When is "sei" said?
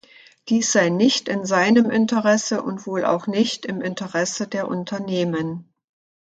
0.71-0.89